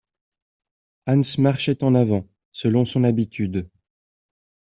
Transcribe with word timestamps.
Hans 1.05 1.37
marchait 1.37 1.83
en 1.83 1.93
avant, 1.93 2.27
selon 2.51 2.85
son 2.85 3.03
habitude. 3.03 3.69